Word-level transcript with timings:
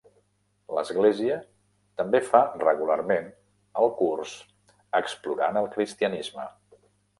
L'església 0.77 1.35
també 2.01 2.21
fa 2.31 2.41
regularment 2.63 3.29
el 3.83 3.93
curs 4.01 4.35
Explorant 5.03 5.63
el 5.65 5.71
cristianisme. 5.79 6.51